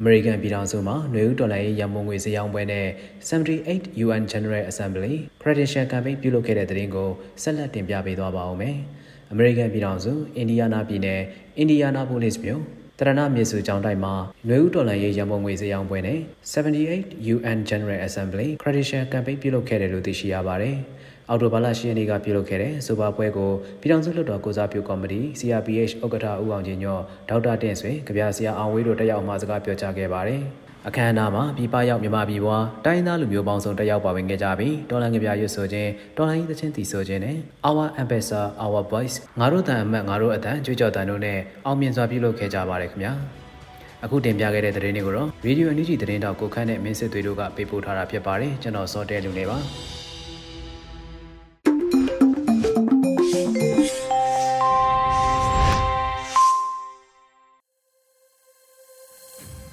[0.03, 2.87] အမေရိကန်ပြည်ထောင်စုမှာຫນွေဦးတော်လှန်ရေးရန်ပုံငွေစည်းရောင်းပွဲနဲ့
[3.29, 7.11] 78 UN General Assembly Credential Campaign ပြုလုပ်ခဲ့တဲ့တဲ့ရင်ကို
[7.43, 8.77] ဆက်လက်တင်ပြပေးသွားပါဦးမယ်။
[9.33, 11.21] အမေရိကန်ပြည်ထောင်စုအင်ဒီယာနာပြည်နယ်
[11.57, 12.63] အင်ဒီယာနာပိုလစ်မြို့
[12.99, 14.15] တရဏမြေစုကျောင်းတိုင်းမှာ
[14.47, 16.19] ຫນွေဦးတော်လှန်ရေးရန်ပုံငွေစည်းရောင်းပွဲနဲ့
[16.53, 20.77] 78 UN General Assembly Credential Campaign ပြုလုပ်ခဲ့တယ်လို့သိရှိရပါတယ်။
[21.30, 23.52] အော်တိုဘာလ10ရက်နေ့ကပြုလုပ်ခဲ့တဲ့ဆိုပါပွဲကို
[23.82, 30.42] ပြည်ထောင်စုလွှတ်တော်ကိုစားပြုကော်မတီ CRPH ဥက္ကဋ္ဌဦးအောင်ချင်းညော့ဒေါက်တာတင့်ဆွေကြပြဆရာအောင်ဝေးတို့တက်ရောက်မှစကားပြောကြားခဲ့ပါတယ်။
[30.88, 43.14] အခမ်းအနားမှာပြည်ပရောက်မြန်မာပြည်ပွားတိုင်းသားလူမျိုးပေါင်းစုံတက်ရောက်ပါဝင်ခဲ့ကြပြီးတော်လန်ကြပြရွတ်ဆိုခြင်းတော်လန်ရေးသချင်းတီဆိုခြင်းနဲ့ Our Ambassador Our Voice ငါတို့တန်အမတ်ငါတို့အတန်ကြွကြော်တန်တို့နဲ့အောင်မြင်စွာပြုလုပ်ခဲ့ကြပါတယ်ခင်ဗျာ။
[44.04, 49.60] အခုတင်ပြခဲ့တဲ့သတင်းတွေကိုတော့ Radio NUG သတင်းတောက်ကိုခန့်နဲ့မင်းစစ်သွေးတို့ကပေးပို့ထားတာဖြစ်ပါတယ်ကျွန်တော်စောတဲလူနေပါ။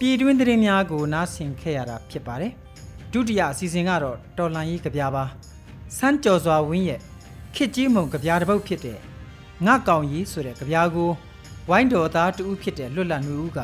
[0.04, 2.52] ပြည်တွင်းသတင်းများကိုနားဆင်ခဲ့ရတာဖြစ်ပါတယ်
[3.12, 5.24] ဒုတိယအစီအစဉ်ကတော့တော်လန်ရေးကြပြပါ
[5.98, 7.00] စမ်းကြော်စွာဝင်းရဲ့
[7.54, 8.98] ခစ်ကြီးမုံကြပြတစ်ပုတ်ဖြစ်တဲ့
[9.66, 11.10] ငါကောင်ကြီးဆိုတဲ့ကြပြကို
[11.70, 13.58] ဝိုင်းတော်သားတူဖြစ်တဲ့လွတ်လပ်နှူဦးက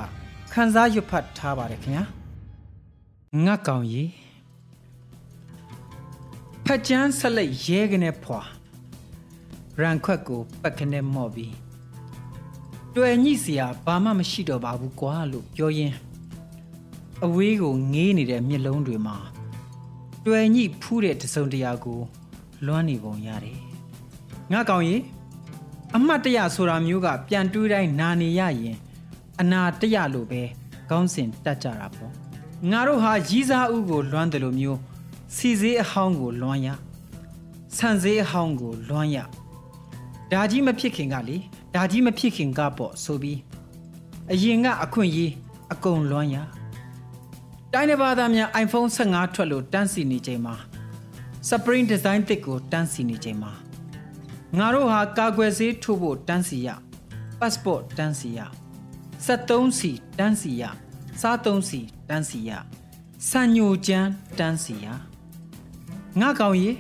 [0.53, 2.05] ခန်းစားရွတ်ဖတ်ထားပါတယ်ခင်ဗျာ
[3.45, 4.11] ငါကောင်ကြီး
[6.65, 8.41] ဖက်ချမ်းဆက်လက်ရဲကနေဖွာ
[9.81, 11.55] ရန်ခွက်ကိုပက်ခနဲ့မော့ပြီး
[12.97, 16.08] တွေ့ညိစရာဘာမှမရှိတော့ပါဘူးကွာလို့ပြောရင်း
[17.27, 19.17] အဝေးကိုငေးနေတဲ့မျက်လုံးတွေမှာ
[20.27, 22.01] တွယ်ညိဖူးတဲ့တစုံတရာကို
[22.67, 23.59] လွမ်းနေပုံရတယ်။
[24.53, 25.03] ငါကောင်ရင်
[25.97, 28.77] အမှတ်တရဆိုတာမျိုးကပြန်တွေးတိုင်းနာနေရရင်
[29.41, 30.43] အနာတရလို့ပဲ
[30.91, 32.13] ကောင်းစင်တတ်ကြတာပေါ့။
[32.71, 34.79] ငါတို့ဟာရီးစားဥကိုလွမ်းတယ်လို့မျိုး
[35.37, 36.69] စီစေးအဟောင်းကိုလွမ်းရ
[37.77, 39.19] ဆန်စေးအဟောင်းကိုလွမ်းရ
[40.33, 41.37] ဒါကြီးမဖြစ်ခင်ကလေ
[41.75, 43.39] ဒါကြီးမဖြစ်ခင်ကပေါ့ဆိုပြီး
[44.33, 45.33] အရင်ကအခွင့်ရေး
[45.73, 46.37] အကုန်လွမ်းရ
[47.75, 50.57] တိုင်းနယ်ဘာသာများ iPhone 15ထွက်လို့တန်းစီနေချိန်မှာ
[51.49, 53.53] Spring Design တစ်ကိုတန်းစီနေချိန်မှာ
[54.59, 56.69] ငါတို့ဟာကာကွယ်ဆေးထိုးဖို့တန်းစီရ
[57.41, 58.41] passport တန်းစီရ
[59.27, 60.63] 73စီတန်းစီရ
[61.21, 62.51] စားသုံးစီတန်းစီရ
[63.29, 64.87] စံညိုကျန်းတန်းစီရ
[66.21, 66.77] ငါကောင်ကြီး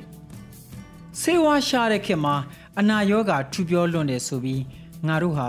[1.20, 2.36] ဆေးဝါးရှာတဲ့ခေတ်မှာ
[2.78, 4.62] အနာရောဂါထူပြောလွန်တယ်ဆိုပြီး
[5.06, 5.48] ငါတို့ဟာ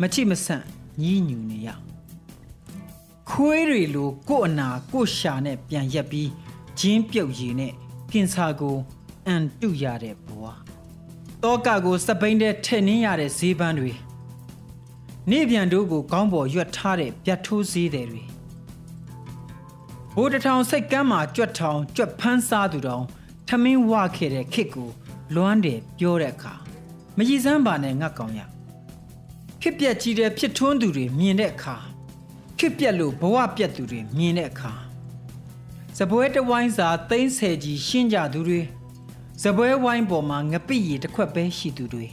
[0.00, 0.64] မချိမဆန့်
[1.02, 1.68] ညှိညူနေရ
[3.30, 6.30] ခွေးတွေလိုကို့အနာကို့ရှာနဲ့ပြန်ရက်ပြီး
[6.78, 7.72] ဂျင်းပြုတ်ရည်နဲ့
[8.12, 8.76] ကင်ဆာကို
[9.26, 10.44] အန်တုရတဲ့ဘဝ
[11.42, 13.92] တောကကိုစပိန်တဲ့ထည့်နှင်းရတဲ့ဈေးပန်းတွေ
[15.30, 18.24] နေပြန်တို့ကိုကောင်းပေါ်ရွက်ထားတဲ့ပြတ်ထိုးဈေးတွေ
[20.14, 23.04] ဘိုးတထောင်စိတ်ကမ်းမှာကြွက်ထောင်ကြွက်ဖန်းစားသူတောင်
[23.48, 24.88] ထမင်းဝခဲ့တဲ့ခစ်ကို
[25.34, 26.54] လွမ်းတယ်ပြောတဲ့အခါ
[27.16, 28.40] မရည်စမ်းပါနဲ့ငတ်ကောင်ရ
[29.62, 31.76] ခစ်ပြက်ကြီးတဲ့ဖြစ်ထွန်းသူတွေမြင်တဲ့အခါ
[32.58, 34.72] ခစ်ပြက်လို့ဘဝပြက်သူတွေမြင်တဲ့အခါ
[35.98, 38.60] စပွဲတဝိုင်းစာသိန်းဆယ်ကြီးရှင်းကြသူတွေ
[39.42, 42.06] စပွဲဝိုင်းပေါ်မှာငပိရီတစ်ခွက်ပဲရှိသူတွေ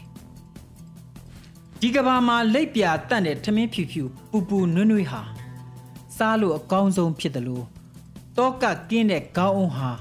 [1.80, 5.22] ဒီကဘာမှာလက်ပြတန့်တဲ့ထမင်းဖြူဖြူပူပူနွန်းနွေးဟာ
[6.18, 7.66] စားလို့အကောင်းဆုံးဖြစ်တယ်လို့
[8.38, 9.92] တောကကင်းတဲ့ကောင်းအောင်ဟာ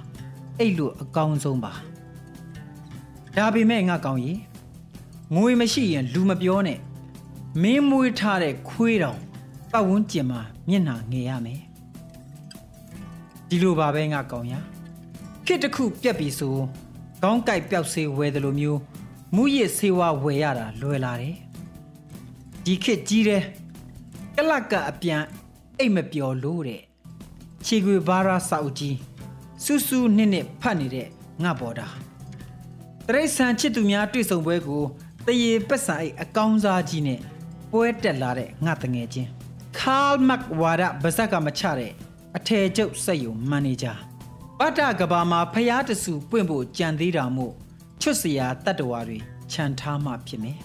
[0.59, 1.73] အဲ့လိုအကောင်းဆုံးပါ
[3.37, 4.40] ဒါပေမဲ့ငါကောင်းကြီး
[5.35, 6.78] ငွေမရှိရင်လူမပြောနဲ့
[7.62, 9.20] မင်းမွေးထားတဲ့ခွေးတောင်
[9.73, 11.61] ပတ်ဝန်းကျင်မှာမျက်နှာငယ်ရမယ်
[13.49, 14.55] ဒီလိုပါပဲငါကောင်းရ
[15.47, 16.57] ခေတ်တစ်ခုပြက်ပြီဆို
[17.23, 18.81] ကောင်းကြိုက်ပျောက်စေးဝယ်တယ်လို့မျိုး
[19.35, 21.37] မူရစ်ဆေးဝါးဝယ်ရတာလွယ်လာတယ်
[22.65, 23.43] ဒီခေတ်ကြီးတဲ့
[24.37, 25.23] ကလတ်ကအပြန်
[25.79, 26.83] အိတ်မပျော်လို့တဲ့
[27.67, 28.97] ခြေခွေဘာရာစာအုပ်ကြီး
[29.65, 31.07] စူးစူးနှစ်နှစ်ဖတ်နေတဲ့
[31.43, 31.87] ငါဘော်တာ
[33.07, 34.83] တရိษံချစ်သူများတွေ့ဆုံပွဲကို
[35.27, 37.21] တရေပက်ဆာအိတ်အကောင်းစားကြီးနဲ့
[37.73, 39.39] ပွဲတက်လာတဲ့ငါတငယ်ချင်း
[39.79, 41.93] ခါလ်မက်ဝါဒဗဇက်ကမချတဲ့
[42.37, 43.95] အထည်ချုပ်စက်ယုံမန်နေဂျာ
[44.59, 47.55] ဗတ္တကဘာမှာဖျားတဆူပွင့်ဖို့ကြံသေးတာမို့
[48.00, 49.19] ချွတ်စရာတတ္တဝါတွေ
[49.53, 50.59] ခြံထားမှဖြစ်မယ်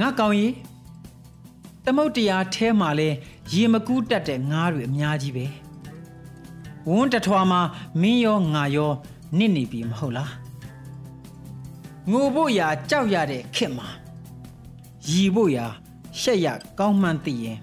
[0.00, 0.54] ငါကောင်းကြီး
[1.84, 3.08] သမုတ်တရားแท้မှာလဲ
[3.52, 5.46] ရေမကူးတတ်တဲ့ငါးတွေအများကြီးပဲ
[6.90, 7.60] ဝန်းတထွာမှာ
[8.00, 8.92] မင်းရောငါရော
[9.38, 10.32] နစ်နေပြီမဟုတ်လား
[12.10, 13.88] ငိုဖို့ရာကြောက်ရတဲ့ခင်မှာ
[15.08, 15.66] ရီဖို့ရာ
[16.20, 17.58] ရှက်ရကောင်းမှန်းသိရင်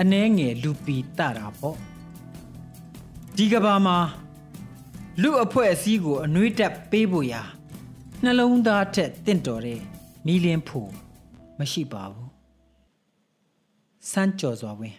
[0.00, 1.76] အနှဲငယ်လူပီတတာပေါ့
[3.36, 3.98] ဒီကဘာမှာ
[5.22, 7.42] လူအဖွဲ့အစည်းကိုအနှွေးတက်ပေးဖို့ရာ
[8.22, 9.80] နှလုံးသားထက်တင့်တော်တဲ့
[10.26, 10.90] မီလင်းဖို့
[11.58, 12.30] မရှိပါဘူး
[14.10, 14.96] စမ်းကြော်စွာဝင်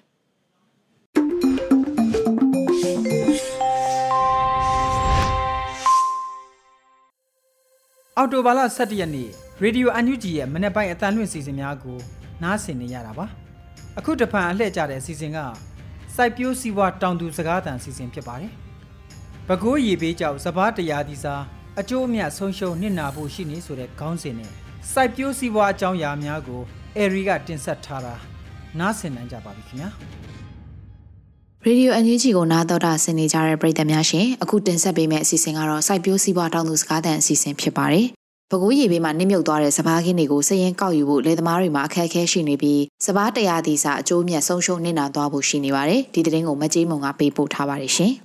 [8.17, 9.29] အော်တိုဘာလ17ရက်နေ့
[9.61, 11.99] ရေဒီယိုအန်ယူဂျီရဲ့မနေ့ပိုင်းအတန်လွင့်စီစဉ်များကို
[12.43, 13.25] နားဆင်နေရတာပါ
[13.97, 15.37] အခုတဖန်အလှည့်ကျတဲ့အစီအစဉ်က
[16.15, 18.51] စိုက်ပျိုးစီးပွားတောင်သူစကားသံအစီအစဉ်ဖြစ်ပါတယ်။
[19.47, 21.35] ပဲခူးရေပေးကြောက်စပားတရားဒီစာ
[21.79, 24.51] အကျိုးအမြတ်ဆုံးရှုံးနစ်နာဖို့ရှိနေဆိုတဲ့ခေါင်းစဉ်နဲ့
[24.91, 26.61] စိုက်ပျိုးစီးပွားအကြောင်းအရာများကို
[26.97, 28.15] အဲရီကတင်ဆက်ထားတာ
[28.79, 29.89] နားဆင်နိုင်ကြပါပြီခင်ဗျာ။
[31.65, 38.07] ရေဒီယိုအန်ယူဂျီကိုနားတော်တာဆင်နေကြတဲ့ပရိသတ်များရှင်အခုတင်ဆက်ပေးမယ့်အစီအစဉ်ကတော့စိုက်ပျိုးစီးပွားတောင်သူစကားသံအစီအစဉ်ဖြစ်ပါတယ်။
[38.51, 48.11] ပဲခူးရေဘေးမှာနစ်မြုပ်သွားတဲ့စပားခင်းတွေကိုစရင်ကောက်ယူဖို့လယ်သမားတွေမှာအခက်အခဲရှိနေပြီးစပားတရားသီးစာအကျိုးမြတ်ဆုံးရှုံးနစ်နာသွားဖို့ရှိနေပါတယ်။ဒီသတင်းကိုမကြေးမုံကပေးပို့ထားပါတယ်ရှင်။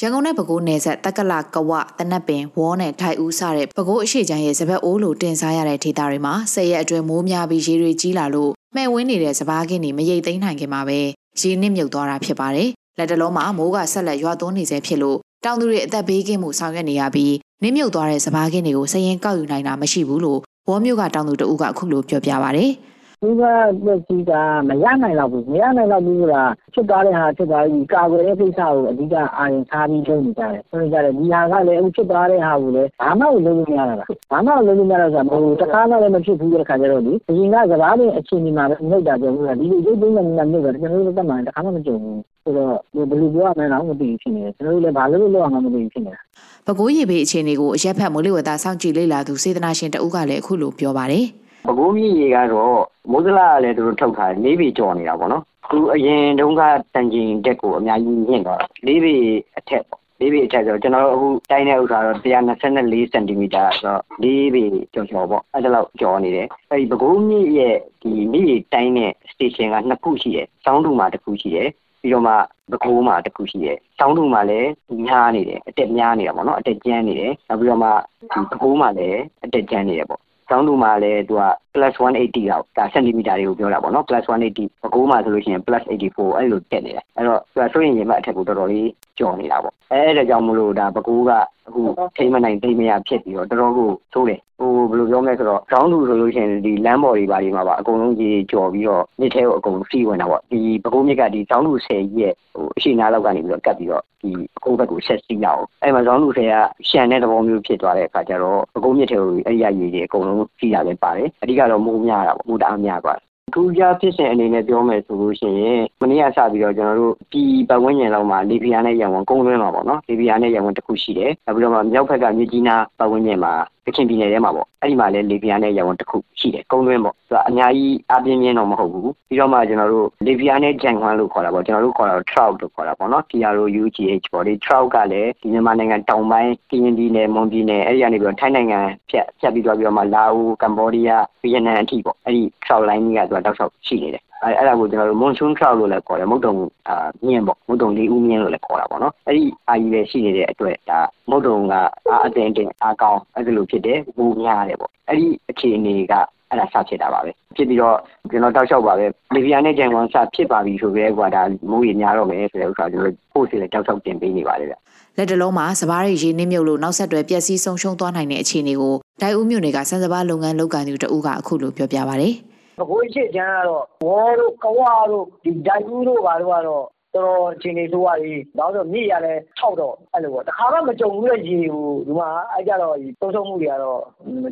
[0.00, 10.98] ရန်ကုန်နဲ့ပဲခူးနယ်ဆက်တက်ကလကဝတနက်ပင်ဝေါနဲ့ထိုင်ဦးစတဲ့ပဲခူးအရှိချမ်းရဲ့စပတ်အိုးလိုတင်စားရတဲ့ဒေသတွေမှာဆယ်ရက်အတွင်းမိုးများပြီးရေတွေကြီးလာလို့မှဲ့ဝင်းနေတဲ့စပားခင်းတွေမရိတ်သိမ်းနိုင်ခင်မှာပဲ
[11.40, 12.68] ရေနစ်မြုပ်သွားတာဖြစ်ပါတယ်။
[12.98, 22.64] လက်တလုံးမှာမိုးကဆက်လက်ရွာသွန်းနေစေဖြစ်လို့တောင်သူတွေအသက်ဘေးကင်းမှုဆောင်ရွက်နေရပြီး နစ်မြုပ်သွားတဲ့စပားခင်းတွေကိုစရင်ကောက်ယူနိုင်တာမရှိဘူးလို့ဝေါ်မြို့ကတောင်သူတဦးကအခုလိုပြောပြပါဗျ။
[23.22, 23.46] ဒီကလ
[23.92, 24.32] က်ကြီးက
[24.68, 26.42] မရနိုင်တော့ဘူးမရနိုင်တော့ဘူးဆိုတာ
[26.74, 33.94] ဖြစ်သွားတဲ့ဟာဖြစ်သွားပြီကာကွယ်တဲ့ကိစ္စကိုအဓိကအာရုံထားပြီးလုပ်နေကြတယ်ဆိုကြတယ်ဒီဟာကလည်းအခုဖြစ်သွားတဲ့ဟာကိုလည်းဘာမှလုပ်လို့မရတာ
[34.30, 42.74] ဘာမှလုပ်လို့မရတော့ဆိုမဟုတ်တခါမှလည်းမဖြစ်ဘူးတဲ့ခါကျတော့ဒီအရင်ကစကားတွေအခြေအနေမှာပဲနှုတ်တာပြောလို့ဒီလိုရုပ်သိမ်းနေနေတော့ကျွန်တော်တို့တက်မှတခါမှမကြုံဘူးဆိုတော့
[43.10, 46.20] ဘယ်လိုပြောရမလဲတော့မသိဘူးဖြစ်နေတယ်ကျွန်တော်တို့လည်းဘာလို့လုပ်အောင်မသိဘူးဖြစ်နေတာ
[46.66, 51.26] ပဲခူးရေဘေးအခြေအနေကိုအရက်ဖက်မိုးလေဝသစောင့်ကြည့်လေ့လာသူစေတနာရှင်တဦးကလည်းအခုလိုပြောပါတယ်
[51.66, 56.62] ပဲခူးမြစ်ရေကတော့မိုးစလာကလည်းသူတို့ထုတ်ထားတယ်လေးပေကျော်နေတာပေါ့နော်သူအရင်တုန်းက
[56.94, 59.14] တန်ကျင်တက်ကိုအများကြီးမြင့်သွားတာလေးပေ
[59.58, 64.62] အထက်ပေါ့လေးပေအထက်ဆိုတော့ကျွန်တော်တို့အခုတိုင်းတဲ့ဥစ္စာတော့124စင်တီမီတာဆိုတော့လေးပေ
[64.94, 71.68] ကျော်ကျော်ပေါ့အဲ့ဒါလောက်ကျော်နေတယ်အဲ့ဒီပဲခူးမြစ်ရဲ့ဒီမြစ်ရေတိုင်းတဲ့ station ကနှစ်ခုရှိတယ်စောင်းတူမှာတစ်ခုရှိတယ်
[72.02, 72.32] ပြီးတော့မှ
[72.70, 74.70] ပဲခူးမှာတစ်ခုရှိတယ်။စောင်းတူမှာလည်း
[75.06, 81.42] များနေတယ်အတက်များနေတာပေါ့နော်အတက်ကျန်းနေတယ်။နောက်ပြီးတော့မှဒီပဲခူးမှာလည်းအတက်ကျန်းနေတယ်ပေါ့။ ကျောင်းသူမှာလည်းသူက
[81.74, 91.30] plus 180လောက်ဒါစင်တီမီတာတွေကိုပြောတာပေါ့နော် plus 180ပဲခူးမှာဆိုလို့ရှိရင် plus 84အဲ့လိုတက်နေတယ်အဲ့တော့သူကဆိုရင်ရင်မအထက်ကိုတော်တော်လေးကျော်နေတာပေါ့အဲဒါကြောင့်မလို့ဒါပဲခူးက
[91.68, 91.82] အခု
[92.16, 106.54] ထိမနိုင်သိမရဖြစ်ပြီးတော့တော်တော်ကိုသိုးတယ်ဟိုဘယ်လိုပြောမလဲဆိုတော့ ground လူဆိုလို့ရှိရင်ဒီ land body တွေဘာတွေမှာပါအကုန်လုံးကြီးကျော်ပြီးတော့မြစ်ထဲကိုအကုန်စီးဝင်တာပေါ့ဒီပဲခူးမြစ်ကဒီ ground လူ10ကြီးရဲ့ဟိုအရှိနာလောက်ကနေပြီးတော့ကတ်ပြီးတော့ဒီပဲခူးဘက်ကိုဆက်စီးရအောင်အဲ့မှာ ground လူ10က
[106.88, 113.18] ရှန်တဲ့သဘောမျိုးဖြစ်သွားတဲ့အခါကျတော့ပဲခူးမြစ်ထဲကိုအဲ့ဒီအရေးကြီးအကုန်လုံးစီးရလဲပါတယ်အဓိကတော့မိုးများတာပေါ့မိုးတအားများသွား
[113.54, 123.52] ထူးခြားဖြစ်စဉ်အနေနဲ့ပြောမယ်ဆိုလို့ရှိရင်မနေ့ကစပြီးတော့ကျွန်တော်တို့ပြည်ပတ်ဝန်းကျင်လောက်မှာလီဘီယာနဲ့ရန်ကုန်ကုန်းသွင်းမှာပေါ့နော်လီဘီယာနဲ့ရန်ကုန်တစ်ခုရှိတယ်နောက်ပြီးတော့မြောက်ဘက်ကမြစ်ကြီးနားပတ်ဝန်းကျင်မှာ
[123.88, 146.52] ကချင်ပြည်နယ်ထဲမှာပေါ့အဲ့ဒီမှာလည်းလီဘီယာနဲ့ရန်ကုန်တစ်ခုရှိတယ်ကုန်းသွင်းပေါ့သူကအများကြီးအပြင်းပြင်းတော့မဟုတ်ဘူးပြီးတော့မှကျွန်တော်တို့လီဘီယာနဲ့ဂျန်ခွန်လို့ခေါ်တာပေါ့ကျွန်တော်တို့ခေါ်တာ trout လို့ခေါ်တာပေါ့နော် TROUGH ပေါ့ဒီ trout ကလည်းဒီမြန်မာနိုင်ငံတောင်ပိုင်းကရင်ပြည်နယ်မွန်ပြည်နယ်အဲ့ဒီကနေပြီးတော့ထိုင်းနိုင်ငံဖြတ်ဖြတ်ပြီးတော့ပြီးတော့မှလာအိုကမ္ဘောဒီးယားဗီယက်နမ်အထိပေါ့အဲ့ဒီ trout line ကြီးကသူကတောက်လျှောက်ရှိနေတယ် အဲအဲ့ဒါကိုကျွန်တော်တို့ monsoon trout လို့လည်းခေါ်တယ်မုတ်တုံ
[146.88, 156.14] အာမြင့်ပေါ့မုတ်တုံလေးဦးမြင့်လို့လည်းခေါ်တာပေါ့နော်အဲ့ဒီအာကြီးပဲရှိနေတဲ့အတွက်ဒါမုတ်တုံကအာအတင်တင်အာကောင်းအဲ့ဒါလိုဖြစ်တယ်ဘူများတယ်ပေါ့အဲ့ဒီအခြေအနေက
[156.50, 157.96] အဲ့ဒါစဖြစ်တာပါပဲဖြစ်ပြီးတော့
[158.30, 164.74] ကျွန်တော်တောက်လျှောက်ပါပဲလီဗီယာနဲ့ဂျန်ကွန်စဖြစ်ပါပြီဆိုကြဲကွာဒါမိုးရေများတော့မယ်ဆိုတဲ့ဥစ္စာကျွန်တော်ပို့စီလည်းတောက်လျှောက်တင်ပေးနေပါတယ်ဗျ
[165.16, 172.30] လက်တလုံးမှာစပားတွေရေနစ်မြုပ်လို့နောက်ဆက်တွဲပျက်စီးဆုံးရှုံးသွားနိုင်တဲ့အခြေအနေကိုဒိုင်ဦးမြို့နယ်ကစံစပားလုပ်ငန်းလုပ်ကိုင်သူတဦးကအခုလိုပြောပြပါဗျာ။
[172.78, 184.00] ဘကိုးရှိချမ်းကတော့ ဝေါ်တို့ ကဝါတို့ဒီဒိုင်ဦးတို့ ဘာတို့ကတော့ တော်တော်အချိန်နေဆိုးရည်။ဘာလို့ဆိုမြည်ရလဲ၆တော့ အဲ့လိုပေါ့။တခါမှ မကြုံဘူးတဲ့ရေကိုဒီမှာအဲ့ကြတော့သုံးဆုံးမှုတွေကတော့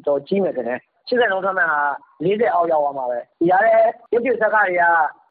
[0.06, 0.64] တော်ကြီးမယ်တဲ့။
[1.08, 1.80] 80လုံးထွက်မဲ့ဟာ
[2.24, 3.78] 40အောက်ရောက်သွားမှာပဲ။ဒီရတဲ့
[4.12, 4.84] ရုပ်ပြစက်ကတွေက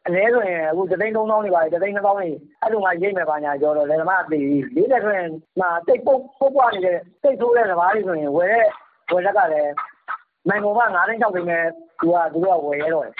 [0.07, 2.27] အလဲဆိုရင် အခု3သိန်း3000တွေပါတယ်3သိန်း2000တွေ
[2.61, 5.29] အဲ့လိုမှ ရိတ်မယ်ပါညာကြောတော့လေဓမ္မအသေး40ဆိုရင်
[5.59, 8.67] မှတိတ်ပုတ်ပုတ်ပွားနေတဲ့တိတ်ဆိုးတဲ့စဘာတွေဆိုရင် ဝယ်တဲ့
[9.11, 9.73] ဝယ်လက်ကလည်း
[10.49, 11.65] နိုင်ကုန်က9သိန်း6သိန်းနဲ့
[11.99, 13.15] သူကသူတို့ကဝယ်ရတော့တယ်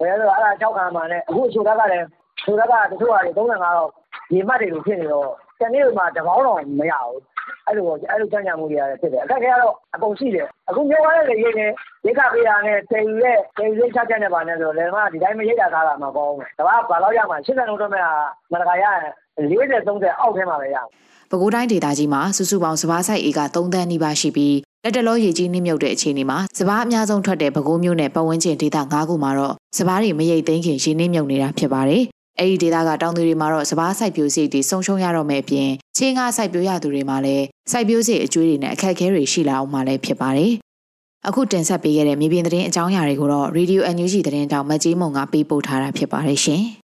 [0.00, 2.06] ဝယ်ရတော့အဲ့ဒါ6ခံမှနဲ့အခုအချိုလက်ကလည်း
[2.40, 3.90] ချိုလက်ကတချို့က35တော့
[4.32, 7.20] ရေမှတ်တွေလိုဖြစ်နေတော့တနေ့မှတပေါင်းတော့မရဘူး
[7.66, 11.70] အဲ့လိုအဲ့လိုကြံ့ကြံ့မှုတွေရတယ်ဖြစ်တယ်အခက်ခဲကတော့အကုန်ရှိတယ်အခုမျိုးရတဲ့လေရိတ်နဲ့
[12.04, 18.12] ရိတ်ခပေးတာနဲ့တင်ယူတဲ့တင်ယူချက်ချက်နဲ့ပါနဲ့ဆိုတော့လည်းမဒီတိုင်းမရိတ်တာကားတာမှာပေါ့။ဒါကဘာလို့ရမှာ80လုံးတော့မဲ့ဟာ
[18.52, 18.98] မနကရရင်
[19.38, 20.88] 40 30အောက်ထဲမှာပဲရအောင်
[21.30, 32.02] ပဲခူးတိုင်းဒေသကြီးမှာစုစုပေါင်းစပားဆိုင်ဧက3တန်းနီးပါးရှိပြီးလက်တလောရေကြီးနှိမ့်မြုပ်တဲ့အခြေအနေမှာစပားအများဆုံးထွက်တဲ့ပဲခူးမြို့နယ်ပတ်ဝန်းကျင်ဒေသ9ခုမှာတော့စပားတွေမရိတ်သိမ်းခင်ရေနှိမ့်မြုပ်နေတာဖြစ်ပါတယ်။
[32.40, 40.52] အဲဒီဒေသကတောင်သူတွေမှာတော့စပားစိုက်ပျိုးစရိတ်တွေဆုံးရှုံးရတော့မယ့်အပြင်ချင်းငါစိုက်ပျိုးရသူတွေမှာလည်းစိုက်ပျိုးစရိတ်အကျွေးတွေနဲ့အခက်အခဲတွေရှိလာအောင်မှလည်းဖြစ်ပါတယ်။
[41.28, 46.64] အခုတင်ဆက်ပေးခဲ့တဲ့မြေပြင်သတင်းအကြောင်းအရာတွေကိုတော့ Radio NUG သတင်းတောင်မတ်ကြီးမုံကပေးပို့ထားတာဖြစ်ပါတယ်ရှင်။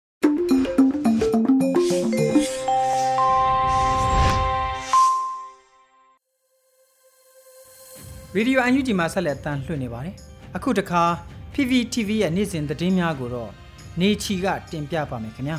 [8.35, 10.15] ရေဒီယိုအန်ယူဂျီမှာဆက်လက်တန်လှည့်နေပါတယ်
[10.55, 11.03] အခုတခါ
[11.53, 13.51] PPTV ရဲ့နေ့စဉ်သတင်းများကိုတော့
[14.01, 15.57] နေချီကတင်ပြပါမယ်ခင်ဗျာ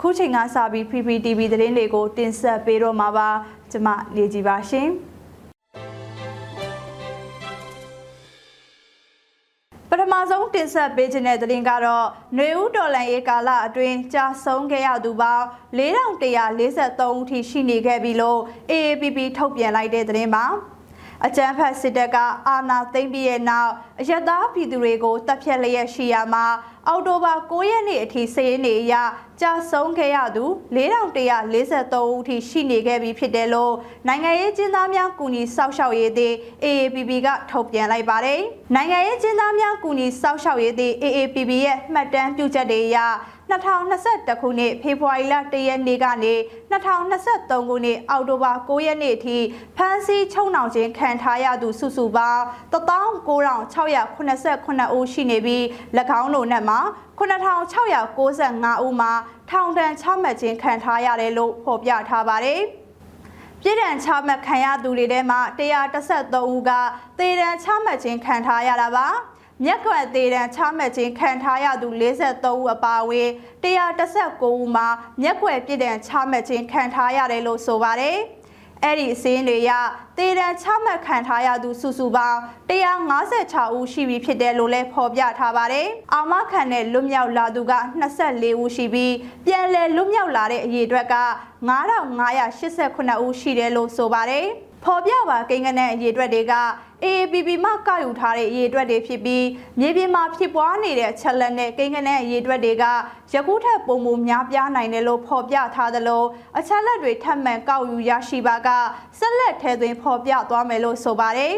[0.00, 3.28] ခုချိန်ကစပြီး PPTV သတင်းတွေကိုတင်ဆက်ပေးတော့မှာပါ
[3.70, 4.88] ကျွန်မနေကြည်ပါရှင်
[10.58, 15.44] တင်ဆက်ပေးခြင်းတဲ့သတင်းကတော့ຫນွေဦးတော်လန်ရေးကာလအတွင်းကြာဆုံးခဲ့ရသူပေါင်း
[15.78, 18.40] 4143ဦးထိရှိနေခဲ့ပြီလို့
[18.70, 20.44] AAPP ထုတ်ပြန်လိုက်တဲ့သတင်းပါ
[21.26, 22.16] အကြမ်းဖက်စစ်တပ်က
[22.48, 26.46] အာဏာသိမ်းပြီးတဲ့နောက်အယက်သားပြည်သူတွေကိုတပ်ဖြတ်လျက်ရှိရမှာ
[26.88, 28.94] အောက်တိုဘာ9ရက်နေ့အထိစည်ရင်းနေအရ
[29.40, 30.44] ကြာဆုံးခဲ့ရသူ
[30.76, 33.74] 4143ဦးထိရှိနေခဲ့ပြီဖြစ်တယ်လို့
[34.06, 38.40] နိုင်ငံရေးကျင်းသားများကူညီစောက်ရှောက်ရေးသည် AAPP ကထုတ်ပြန်လိုက်ပါတယ်။
[38.74, 42.98] နိုင်ငံရေးကျင်းသားများကူညီစောက်ရှောက်ရေးသည် AAPP ရဲ့မှတ်တမ်းပြုချက်တွေအရ
[43.50, 46.34] 2021ခုနှစ်ဖေဖော်ဝါရီလ1ရက်နေ့ကနေ
[46.72, 49.36] 2023ခုနှစ်အောက်တိုဘာ9ရက်နေ့အထိ
[49.76, 55.62] ဖမ်းဆီးချုပ်နှောင်ခြင်းခံထားရသူစုစုပေါင်း19689ဦးရှိနေပြီး၎
[56.20, 56.78] င်းတို့နဲ့မှာ
[57.18, 59.12] 9695ဦးမှာ
[59.50, 62.60] ထောင်ဒဏ်ချမှတ်ခြင်းခံထားရတယ်လို့ဖော်ပြထားပါတယ်။
[63.62, 66.70] ပြည်ဒဏ်ချမှတ်ခံရသူတွေထဲမှာ133ဦးက
[67.18, 69.08] သေဒဏ်ချမှတ်ခြင်းခံထားရတာပါ။
[69.64, 73.28] မြက်ကွက်သေးတန်းချမှတ်ခြင်းခံထားရသူ43ဦးအပါအဝင်
[73.64, 74.88] 119ဦးမှာ
[75.22, 78.16] မြက်ကွက်ပြည်တံချမှတ်ခြင်းခံထားရတယ်လို့ဆိုပါတယ်။
[78.84, 79.70] အဲ့ဒီအစင်းတွေရ
[80.18, 87.74] သေတံချမှတ်ခံထားရသူစုစုပေါင်း156ဦးရှိပြီဖြစ်တယ်လို့လည်းဖော်ပြထားပါတယ်။အာမခံနဲ့လွတ်မြောက်လာသူက
[88.16, 89.14] 24ဦးရှိပြီး
[89.46, 91.16] ပြန်လည်လွတ်မြောက်လာတဲ့အရေအတွက်က
[91.68, 94.46] 9589ဦးရှိတယ်လို့ဆိုပါတယ်။
[94.84, 96.54] ဖော်ပြပါကိန်းဂဏန်းအရေအတွက်တွေက
[97.04, 99.44] AAPP မှကောက်ယူထားတဲ့အရေးအတွက်တွေဖြစ်ပြီး
[99.80, 102.84] မြေပြင်မှာဖြစ်ပွားနေတဲ့ချက်လက်နဲ့ကိန်းဂဏန်းအရေးအတွက်တွေက
[103.34, 106.24] ယခုထက်ပုံမများပြားနိုင်တယ်လို့ဖော်ပြထားသလို
[106.58, 108.68] အချက်လက်တွေထပ်မံကောက်ယူရရှိပါက
[109.18, 111.54] ဆက်လက်ထဲသွင်းဖော်ပြသွားမယ်လို့ဆိုပါတယ်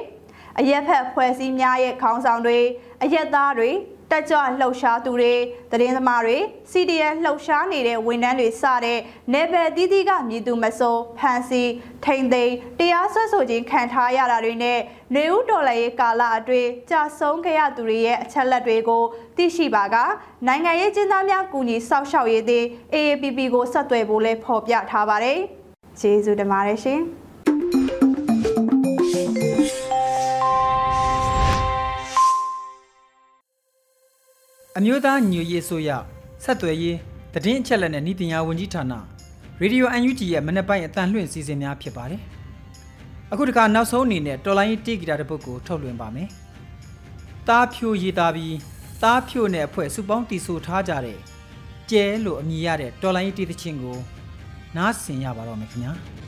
[0.59, 2.59] အရက်ဖက်ဖွဲ့စည်းများရဲ့ခေါင်းဆောင်တွေ
[3.03, 3.71] အရက်သားတွေ
[4.11, 5.35] တက်ကြွလှုပ်ရှားသူတွေ
[5.71, 6.39] သတင်းသမားတွေ
[6.71, 8.99] CDN လှုပ်ရှားနေတဲ့ဝန်ထမ်းတွေစတဲ့
[9.33, 11.63] နယ်ပယ်သီးသီးကမြည်သူမစိုးဖန်စီ
[12.05, 14.79] ထိန်သိမ်းတရားစွဲဆိုခြင်းခံထားရတာတွေနဲ့
[15.15, 19.03] နေဦးတော်လှန်ရေးကာလအတွင်းကြာဆုံးခဲ့ရသူတွေရဲ့အချက်လက်တွေကို
[19.37, 19.97] သိရှိပါက
[20.47, 25.39] နိုင်ငံရေးကျင်းသားများကူညီစောင့်ရှောက်ရေးသည် AAPP ကိုဆက်သွယ်ဖို့လဲဖော်ပြထားပါတယ်။
[26.01, 27.03] ကျေးဇူးတင်ပါတယ်ရှင်။
[34.79, 35.91] အမျိုးသားညွရေးဆိုရ
[36.45, 36.99] ဆက်သွယ်ရေး
[37.45, 38.93] တည်င်းအချက်လက်နဲ့ဤတင်ညာဝန်ကြီးဌာန
[39.61, 42.21] ရေဒီယို UNG ရဲ့မနေ့ပိုင်းအတန်လွှင့်စီစဉ်များဖြစ်ပါတယ်။
[43.33, 46.29] အခုတခါနောက်ဆုံးအနေနဲ့တော်လိုင်းတီဂီတာတစ်ပုဒ်ကိုထုတ်လွှင့်ပါမယ်။
[47.49, 48.57] တားဖြိုရေးသားပြီး
[49.03, 51.19] တားဖြိုနဲ့အဖွဲ့စုပေါင်းတည်ဆိုထားကြတဲ့
[51.91, 53.99] ကျဲလို့အမည်ရတဲ့တော်လိုင်းတီးသချင်းကို
[54.77, 55.95] နားဆင်ရပါတော့မယ်ခင်ဗျာ။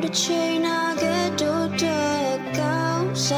[0.00, 3.32] the chain, I get to the cows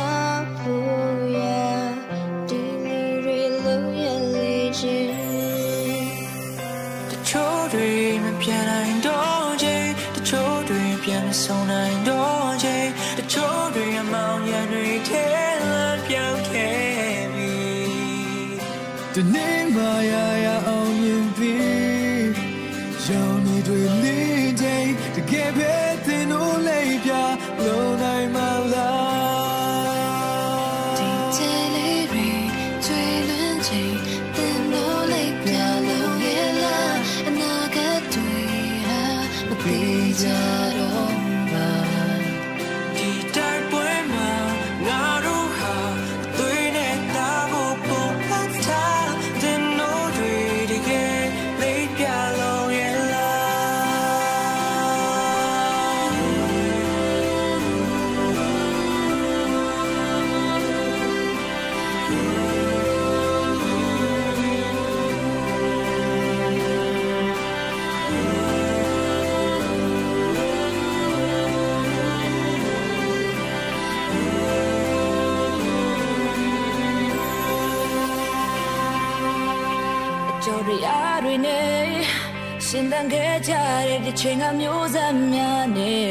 [82.74, 83.52] ရှင်သန်ခဲ့ကြ
[83.88, 86.08] တဲ့ဒီချိန်ကမျိုးဆက်များနဲ့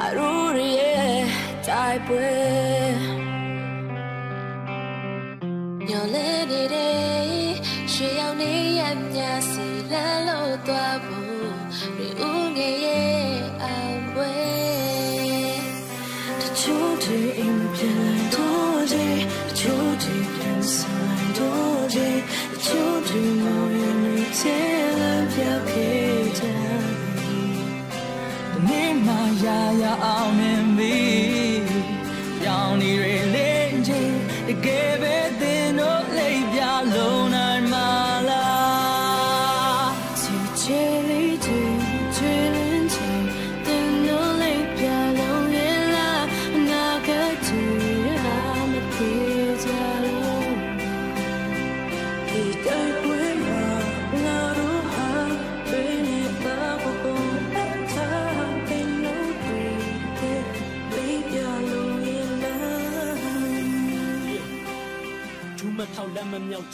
[0.00, 1.22] အရူရရဲ့
[1.66, 2.32] တိုက်ပွဲ
[5.88, 6.68] ညလေတဲ့
[7.92, 8.80] ရွှေရောင်နေရ
[9.14, 11.46] မြစီလမ်းလို့သွားဖို့
[11.98, 13.24] ရီဦးငယ်ရဲ့
[13.62, 13.66] အ
[14.14, 14.34] ဝဲ
[16.40, 18.13] တချို့တွေအိမ်ပြန်
[29.82, 30.63] ရာရာအောင်မြင်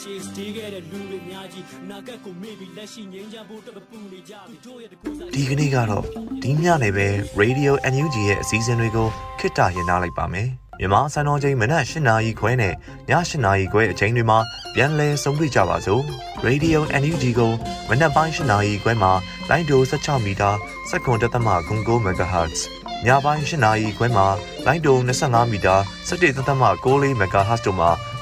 [0.01, 6.03] လက်မမြောက် chase တေးခဲ့တဲ့လူတွေများကြီးနာကက်ကိုမေ့ပြီးလက်ရှိငင်းကြဖို့တပပူနေကြပြီတို့ရဲ့တကူစားဒီကနေ့ကတော့
[6.43, 7.07] ဒီညနေပဲ
[7.41, 9.07] Radio NUG ရဲ့အစည်းအဝေးကို
[9.39, 12.75] ခਿੱတရနာလိုက်ပါမယ်မြန်မာစံတော်ချိန်မနက်၈နာရီခွဲနဲ့ည
[13.09, 14.39] ၈နာရီခွဲအချိန်တွေမှာ
[14.75, 16.03] ပြန်လည်ဆုံးဖြတ်ကြပါစို့
[16.45, 17.51] Radio NUG ကို
[17.89, 19.11] မနက်ပိုင်း၈နာရီခွဲမှာ
[19.49, 20.49] လိုင်းဒို16မီတာ
[20.89, 22.59] စက္ကန့်တသမ9 MHz
[23.05, 24.27] ညပိုင်း၈နာရီခွဲမှာ
[24.65, 25.75] လိုင်းတုံ25မီတာ
[26.09, 27.91] 17.6 MHz တို့မှာ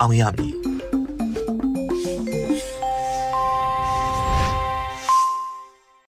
[0.00, 0.67] အောင်ရမည်